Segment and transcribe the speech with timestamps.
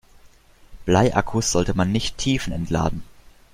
[0.85, 3.03] Bleiakkus sollte man nicht tiefentladen.